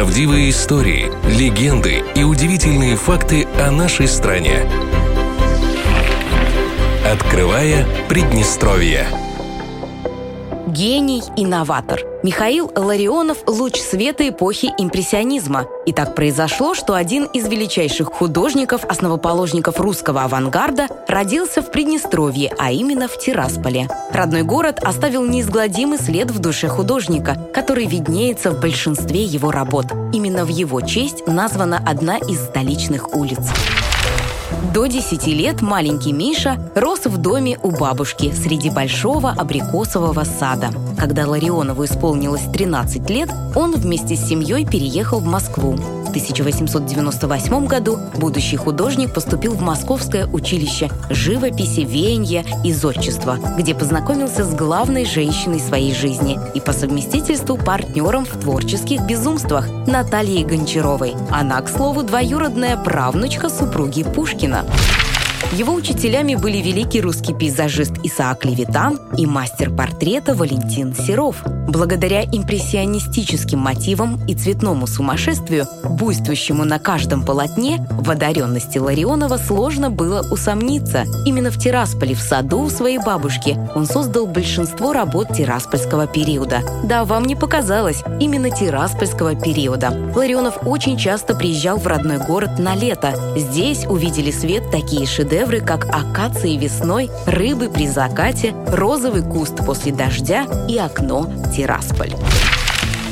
Правдивые 0.00 0.48
истории, 0.48 1.12
легенды 1.28 2.02
и 2.14 2.22
удивительные 2.24 2.96
факты 2.96 3.46
о 3.58 3.70
нашей 3.70 4.08
стране. 4.08 4.66
Открывая 7.04 7.86
Приднестровье. 8.08 9.06
Гений, 10.70 11.22
инноватор. 11.36 12.00
Михаил 12.22 12.70
Ларионов– 12.76 13.38
луч 13.46 13.80
света 13.80 14.28
эпохи 14.28 14.72
импрессионизма. 14.78 15.66
И 15.84 15.92
так 15.92 16.14
произошло, 16.14 16.74
что 16.74 16.94
один 16.94 17.24
из 17.24 17.48
величайших 17.48 18.06
художников, 18.08 18.84
основоположников 18.84 19.80
русского 19.80 20.22
авангарда, 20.22 20.86
родился 21.08 21.60
в 21.60 21.72
Приднестровье, 21.72 22.52
а 22.56 22.70
именно 22.70 23.08
в 23.08 23.18
Тирасполе. 23.18 23.88
Родной 24.12 24.42
город 24.42 24.78
оставил 24.82 25.24
неизгладимый 25.24 25.98
след 25.98 26.30
в 26.30 26.38
душе 26.38 26.68
художника, 26.68 27.36
который 27.52 27.86
виднеется 27.86 28.52
в 28.52 28.60
большинстве 28.60 29.24
его 29.24 29.50
работ. 29.50 29.86
Именно 30.12 30.44
в 30.44 30.48
его 30.48 30.80
честь 30.82 31.26
названа 31.26 31.82
одна 31.84 32.18
из 32.18 32.40
столичных 32.44 33.14
улиц. 33.14 33.40
До 34.74 34.86
10 34.86 35.26
лет 35.26 35.62
маленький 35.62 36.12
Миша 36.12 36.58
рос 36.74 37.06
в 37.06 37.16
доме 37.18 37.58
у 37.62 37.70
бабушки 37.70 38.32
среди 38.32 38.70
большого 38.70 39.30
абрикосового 39.30 40.24
сада. 40.24 40.70
Когда 40.98 41.26
Ларионову 41.26 41.84
исполнилось 41.84 42.42
13 42.52 43.08
лет, 43.10 43.30
он 43.54 43.72
вместе 43.74 44.16
с 44.16 44.28
семьей 44.28 44.66
переехал 44.66 45.20
в 45.20 45.26
Москву. 45.26 45.72
В 45.72 46.10
1898 46.10 47.66
году 47.66 47.96
будущий 48.16 48.56
художник 48.56 49.14
поступил 49.14 49.54
в 49.54 49.62
Московское 49.62 50.26
училище 50.26 50.90
живописи, 51.08 51.80
веяния 51.80 52.44
и 52.64 52.72
зодчества, 52.72 53.38
где 53.56 53.76
познакомился 53.76 54.44
с 54.44 54.52
главной 54.52 55.04
женщиной 55.04 55.60
своей 55.60 55.94
жизни 55.94 56.38
и 56.54 56.60
по 56.60 56.72
совместительству 56.72 57.56
партнером 57.56 58.24
в 58.24 58.40
творческих 58.40 59.02
безумствах 59.06 59.68
Натальей 59.86 60.44
Гончаровой. 60.44 61.14
Она, 61.30 61.60
к 61.62 61.68
слову, 61.68 62.02
двоюродная 62.02 62.76
правнучка 62.76 63.48
супруги 63.48 64.02
Пушкина. 64.02 64.39
Его 65.52 65.74
учителями 65.74 66.34
были 66.34 66.58
великий 66.58 67.00
русский 67.00 67.34
пейзажист 67.34 67.92
Исаак 68.04 68.44
Левитан 68.44 68.98
и 69.18 69.26
мастер 69.26 69.70
портрета 69.70 70.34
Валентин 70.34 70.94
Серов. 70.94 71.42
Благодаря 71.70 72.24
импрессионистическим 72.24 73.60
мотивам 73.60 74.18
и 74.26 74.34
цветному 74.34 74.88
сумасшествию, 74.88 75.68
буйствующему 75.84 76.64
на 76.64 76.80
каждом 76.80 77.24
полотне, 77.24 77.86
в 77.90 78.10
одаренности 78.10 78.78
Ларионова 78.78 79.36
сложно 79.36 79.88
было 79.88 80.26
усомниться. 80.32 81.04
Именно 81.24 81.52
в 81.52 81.58
Тирасполе, 81.58 82.16
в 82.16 82.20
саду 82.20 82.62
у 82.62 82.70
своей 82.70 82.98
бабушки, 82.98 83.56
он 83.76 83.86
создал 83.86 84.26
большинство 84.26 84.92
работ 84.92 85.28
тираспольского 85.32 86.08
периода. 86.08 86.62
Да, 86.82 87.04
вам 87.04 87.24
не 87.24 87.36
показалось, 87.36 88.02
именно 88.18 88.50
тираспольского 88.50 89.36
периода. 89.36 89.92
Ларионов 90.16 90.66
очень 90.66 90.98
часто 90.98 91.36
приезжал 91.36 91.78
в 91.78 91.86
родной 91.86 92.18
город 92.18 92.58
на 92.58 92.74
лето. 92.74 93.14
Здесь 93.36 93.86
увидели 93.86 94.32
свет 94.32 94.72
такие 94.72 95.06
шедевры, 95.06 95.60
как 95.60 95.86
акации 95.86 96.56
весной, 96.56 97.10
рыбы 97.26 97.68
при 97.68 97.86
закате, 97.86 98.56
розовый 98.66 99.22
куст 99.22 99.64
после 99.64 99.92
дождя 99.92 100.46
и 100.68 100.76
окно 100.76 101.30
Тирасполь. 101.60 102.59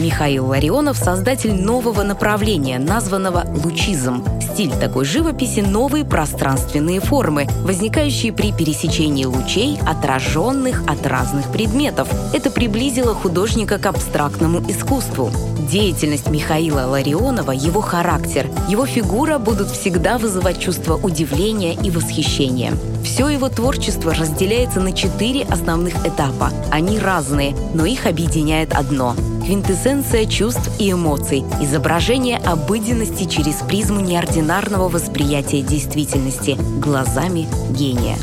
Михаил 0.00 0.46
Ларионов– 0.46 0.96
создатель 0.98 1.54
нового 1.54 2.02
направления, 2.02 2.78
названного 2.78 3.44
лучизм. 3.64 4.24
Стиль 4.40 4.72
такой 4.72 5.04
живописи– 5.04 5.60
новые 5.66 6.04
пространственные 6.04 7.00
формы, 7.00 7.46
возникающие 7.62 8.32
при 8.32 8.52
пересечении 8.52 9.24
лучей, 9.24 9.78
отраженных 9.86 10.82
от 10.88 11.06
разных 11.06 11.50
предметов. 11.52 12.08
Это 12.32 12.50
приблизило 12.50 13.14
художника 13.14 13.78
к 13.78 13.86
абстрактному 13.86 14.60
искусству. 14.70 15.30
Деятельность 15.70 16.28
Михаила 16.28 16.86
Ларионова, 16.86 17.52
его 17.52 17.80
характер, 17.80 18.48
его 18.68 18.84
фигура 18.84 19.38
будут 19.38 19.70
всегда 19.70 20.18
вызывать 20.18 20.58
чувство 20.58 20.96
удивления 20.96 21.74
и 21.74 21.90
восхищения. 21.90 22.72
Все 23.04 23.28
его 23.28 23.48
творчество 23.48 24.12
разделяется 24.14 24.80
на 24.80 24.92
четыре 24.92 25.44
основных 25.44 26.06
этапа. 26.06 26.50
Они 26.70 26.98
разные, 26.98 27.54
но 27.74 27.84
их 27.86 28.06
объединяет 28.06 28.74
одно– 28.74 29.14
квинтэссенция 29.44 30.26
чувств 30.26 30.70
и 30.78 30.92
эмоций, 30.92 31.44
изображение 31.60 32.38
обыденности 32.38 33.24
через 33.24 33.56
призму 33.56 33.98
неординарного 34.00 34.88
восприятия 34.88 35.62
действительности 35.62 36.56
глазами 36.80 37.48
гения. 37.70 38.16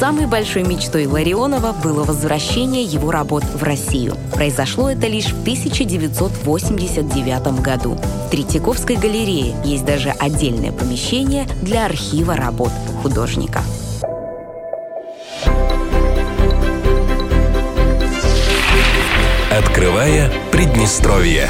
Самой 0.00 0.26
большой 0.26 0.64
мечтой 0.64 1.06
Ларионова 1.06 1.72
было 1.72 2.02
возвращение 2.04 2.82
его 2.82 3.12
работ 3.12 3.44
в 3.44 3.62
Россию. 3.62 4.16
Произошло 4.32 4.90
это 4.90 5.06
лишь 5.06 5.26
в 5.26 5.42
1989 5.42 7.60
году. 7.60 7.96
В 8.26 8.30
Третьяковской 8.30 8.96
галерее 8.96 9.54
есть 9.64 9.84
даже 9.84 10.10
отдельное 10.10 10.72
помещение 10.72 11.46
для 11.62 11.86
архива 11.86 12.34
работ 12.34 12.72
художника. 13.02 13.62
Открывая 19.56 20.32
Приднестровье. 20.50 21.48